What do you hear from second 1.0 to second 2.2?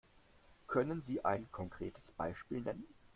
Sie ein konkretes